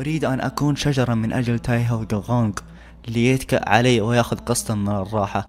أريد 0.00 0.24
أن 0.24 0.40
أكون 0.40 0.76
شجرة 0.76 1.14
من 1.14 1.32
أجل 1.32 1.58
تايهو 1.58 2.04
جوغونغ 2.04 2.52
ليتكأ 3.08 3.68
علي 3.68 4.00
ويأخذ 4.00 4.36
قسطا 4.36 4.74
من 4.74 4.88
الراحة. 4.88 5.46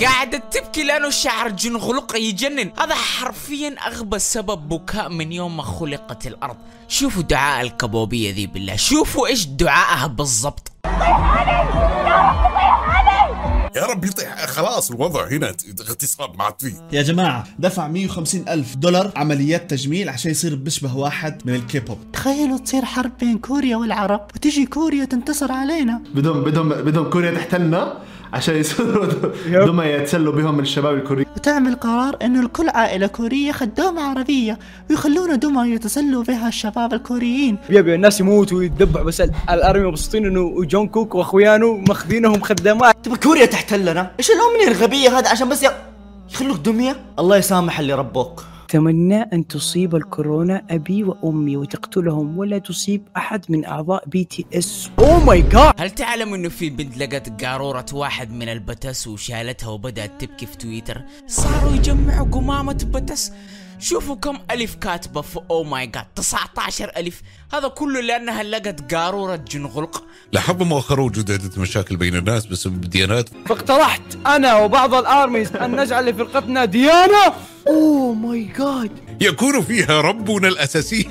قاعدة 0.00 0.38
تبكي 0.38 0.82
لأنه 0.82 1.10
شعر 1.10 1.48
جنغلق 1.48 2.16
يجنن. 2.16 2.72
هذا 2.78 2.94
حرفيا 2.94 3.74
أغبى 3.86 4.18
سبب 4.18 4.68
بكاء 4.68 5.08
من 5.08 5.32
يوم 5.32 5.56
ما 5.56 5.62
خلقت 5.62 6.26
الأرض. 6.26 6.56
شوفوا 6.88 7.22
دعاء 7.22 7.60
الكبوبية 7.60 8.32
ذي 8.32 8.46
بالله. 8.46 8.76
شوفوا 8.76 9.26
إيش 9.26 9.46
دعائها 9.46 10.06
بالضبط. 10.06 10.72
يا 13.76 13.86
رب 13.86 14.04
يطيح. 14.04 14.46
خلاص 14.46 14.90
الوضع 14.90 15.28
هنا 15.28 15.54
اغتصاب 15.80 16.38
ما 16.38 16.44
عاد 16.44 16.54
فيه 16.58 16.74
يا 16.92 17.02
جماعة 17.02 17.46
دفع 17.58 17.88
150 17.88 18.48
ألف 18.48 18.76
دولار 18.76 19.12
عمليات 19.16 19.70
تجميل 19.70 20.08
عشان 20.08 20.30
يصير 20.30 20.54
بيشبه 20.54 20.96
واحد 20.96 21.42
من 21.44 21.54
الكيبوب. 21.54 21.98
تخيلوا 22.12 22.58
تصير 22.58 22.84
حرب 22.84 23.12
بين 23.20 23.38
كوريا 23.38 23.76
والعرب 23.76 24.20
وتجي 24.34 24.66
كوريا 24.66 25.04
تنتصر 25.04 25.52
علينا. 25.52 26.02
بدهم 26.14 26.44
بدهم 26.44 26.68
بدهم 26.68 27.10
كوريا 27.10 27.34
تحتلنا؟ 27.34 27.98
عشان 28.32 28.56
يصيروا 28.56 29.06
دمى 29.66 29.84
يتسلوا 29.84 30.32
بهم 30.32 30.54
من 30.54 30.60
الشباب 30.60 30.94
الكوريين 30.94 31.26
وتعمل 31.36 31.74
قرار 31.74 32.16
إنه 32.22 32.42
لكل 32.42 32.68
عائلة 32.68 33.06
كورية 33.06 33.52
خدامة 33.52 34.02
عربية 34.02 34.58
ويخلون 34.90 35.38
دمى 35.38 35.68
يتسلوا 35.68 36.22
بها 36.24 36.48
الشباب 36.48 36.94
الكوريين. 36.94 37.58
يبي 37.70 37.94
الناس 37.94 38.20
يموتوا 38.20 38.58
ويتذبحوا 38.58 39.04
بس 39.04 39.20
ال 39.50 39.57
ARMY 39.57 39.86
مبسوطين 39.86 40.26
إنه 40.26 40.64
جونغكوك 40.64 41.14
وأخوياه 41.14 41.76
مأخذينهم 41.76 42.40
خدامات 42.40 42.96
تبى 43.02 43.16
كوريا 43.16 43.46
تحتلنا 43.46 44.10
إيش 44.18 44.30
الأمنية 44.30 44.76
الغبية 44.76 45.18
هذا؟ 45.18 45.28
عشان 45.28 45.48
بس 45.48 45.66
يخلوك 46.32 46.58
دمية؟ 46.58 46.96
الله 47.18 47.36
يسامح 47.36 47.78
اللي 47.78 47.94
ربوك. 47.94 48.44
أتمنى 48.72 49.22
أن 49.22 49.46
تصيب 49.46 49.96
الكورونا 49.96 50.62
أبي 50.70 51.04
وأمي 51.04 51.56
وتقتلهم 51.56 52.38
ولا 52.38 52.58
تصيب 52.58 53.02
أحد 53.16 53.44
من 53.48 53.64
أعضاء 53.64 54.08
بي 54.08 54.24
تي 54.24 54.46
إس. 54.54 54.90
oh 54.98 55.24
my 55.24 55.42
god 55.42 55.74
هل 55.78 55.90
تعلم 55.90 56.34
إنه 56.34 56.48
في 56.48 56.70
بنت 56.70 56.98
لقت 56.98 57.44
قارورة 57.44 57.86
واحد 57.92 58.32
من 58.32 58.48
البتس 58.48 59.06
وشالتها 59.06 59.68
وبدأت 59.68 60.10
تبكي 60.20 60.46
في 60.46 60.56
تويتر؟ 60.56 61.02
صاروا 61.26 61.72
يجمعوا 61.72 62.28
قمامة 62.32 62.86
بتس. 62.94 63.32
شوفوا 63.78 64.16
كم 64.16 64.38
ألف 64.50 64.74
كاتبة 64.74 65.20
في 65.20 65.40
oh 65.50 65.64
my 65.64 65.86
god 65.86 66.04
19 66.14 66.92
ألف. 66.96 67.22
هذا 67.52 67.68
كله 67.68 68.00
لأنها 68.00 68.42
لقت 68.42 68.94
قارورة 68.94 69.36
جونغكوك 69.36 70.04
لاحظوا 70.32 70.66
مؤخرا 70.66 71.02
وجود 71.02 71.30
عدة 71.30 71.50
مشاكل 71.56 71.96
بين 71.96 72.16
الناس 72.16 72.46
بسبب 72.46 72.84
الديانات 72.84 73.28
فاقترحت 73.46 74.02
أنا 74.26 74.56
وبعض 74.56 74.94
الآرميز 74.94 75.56
أن 75.56 75.80
نجعل 75.80 76.06
لفرقتنا 76.06 76.64
ديانة. 76.64 77.32
oh 77.68 78.14
my 78.14 78.44
god 78.58 78.90
يكون 79.20 79.60
فيها 79.60 80.00
ربنا 80.00 80.48
الأساسي. 80.48 81.06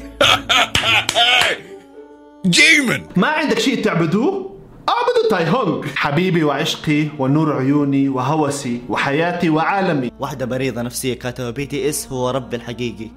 جيمن. 2.46 3.04
ما 3.16 3.28
عندك 3.28 3.60
شيء 3.60 3.84
تعبدوه؟ 3.84 4.52
اعبدوا 4.90 5.30
تايهيونغ 5.30 5.88
حبيبي 5.96 6.44
وعشقي 6.44 7.08
ونور 7.20 7.54
عيوني 7.58 8.10
وهوسي 8.10 8.82
وحياتي 8.90 9.50
وعالمي. 9.50 10.12
واحدة 10.20 10.46
مريضة 10.46 10.82
نفسية 10.82 11.14
كاتبة 11.14 11.50
بي 11.50 11.66
تي 11.66 11.90
إس 11.90 12.08
هو 12.08 12.30
رب 12.30 12.54
الحقيقي. 12.54 13.08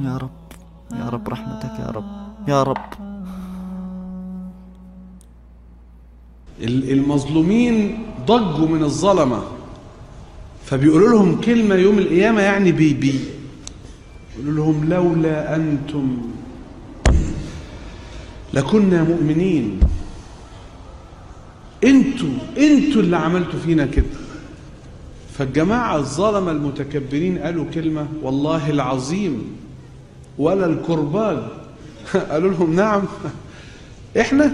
يا 0.00 0.16
رب. 0.16 0.30
يا 0.92 1.08
رب 1.08 1.28
رحمتك 1.28 1.78
يا 1.80 1.90
رب. 1.90 2.04
يا 2.48 2.62
رب. 2.62 3.07
المظلومين 6.62 8.04
ضجوا 8.26 8.68
من 8.68 8.82
الظلمة. 8.84 9.42
فبيقولوا 10.64 11.08
لهم 11.08 11.40
كلمة 11.40 11.74
يوم 11.74 11.98
القيامة 11.98 12.40
يعني 12.40 12.72
بي 12.72 12.94
بي. 12.94 13.20
يقولوا 14.38 14.54
لهم 14.54 14.88
لولا 14.88 15.56
أنتم 15.56 16.16
لكنا 18.54 19.02
مؤمنين. 19.02 19.80
أنتوا 21.84 22.28
أنتوا 22.58 23.02
اللي 23.02 23.16
عملتوا 23.16 23.60
فينا 23.60 23.86
كده. 23.86 24.04
فالجماعة 25.38 25.96
الظلمة 25.96 26.50
المتكبرين 26.50 27.38
قالوا 27.38 27.64
كلمة 27.74 28.06
والله 28.22 28.70
العظيم 28.70 29.56
ولا 30.38 30.66
الكرباج. 30.66 31.38
قالوا 32.30 32.50
لهم 32.50 32.74
نعم. 32.74 33.02
إحنا 34.20 34.52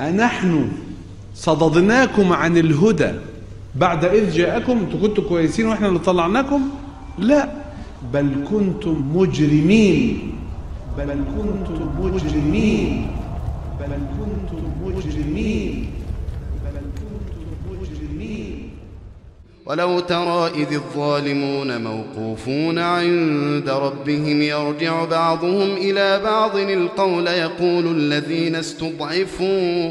أنحن 0.00 0.68
صددناكم 1.40 2.32
عن 2.32 2.56
الهدى. 2.56 3.12
بعد 3.74 4.04
إذ 4.04 4.30
جاءكم 4.30 4.72
أنتوا 4.78 5.00
كنتوا 5.00 5.24
كويسين 5.28 5.66
وإحنا 5.66 5.88
اللي 5.88 5.98
طلعناكم؟ 5.98 6.60
لا. 7.18 7.48
بل 8.12 8.28
كنتم 8.50 9.04
مجرمين. 9.14 10.32
بل 10.98 11.10
كنتم 11.36 11.88
مجرمين. 12.00 13.06
بل 13.80 13.92
كنتم 14.18 14.62
مجرمين. 14.84 15.90
بل 16.64 16.76
كنتم 17.00 17.44
مجرمين. 17.70 18.70
ولو 19.66 20.00
ترى 20.00 20.50
إذ 20.54 20.72
الظالمون 20.72 21.84
موقوفون 21.84 22.78
عند 22.78 23.68
ربهم 23.68 24.42
يرجع 24.42 25.04
بعضهم 25.04 25.76
إلى 25.76 26.20
بعض 26.24 26.56
القول 26.56 27.26
يقول 27.26 27.96
الذين 27.96 28.54
استضعفوا 28.54 29.90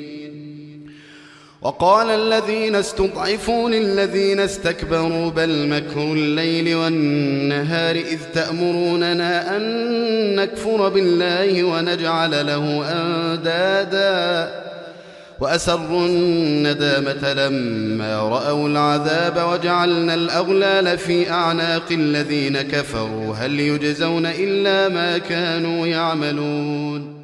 وقال 1.61 2.09
الذين 2.09 2.75
استضعفوا 2.75 3.69
للذين 3.69 4.39
استكبروا 4.39 5.29
بل 5.29 5.67
مكر 5.67 6.13
الليل 6.13 6.75
والنهار 6.75 7.95
إذ 7.95 8.19
تأمروننا 8.33 9.57
أن 9.57 10.35
نكفر 10.35 10.89
بالله 10.89 11.63
ونجعل 11.63 12.47
له 12.47 12.85
أندادا 12.91 14.51
وأسروا 15.39 16.05
الندامة 16.05 17.33
لما 17.33 18.19
رأوا 18.19 18.69
العذاب 18.69 19.49
وجعلنا 19.51 20.13
الأغلال 20.13 20.97
في 20.97 21.31
أعناق 21.31 21.91
الذين 21.91 22.61
كفروا. 22.61 23.35
هل 23.35 23.59
يجزون 23.59 24.25
إلا 24.25 24.89
ما 24.89 25.17
كانوا 25.17 25.87
يعملون؟ 25.87 27.20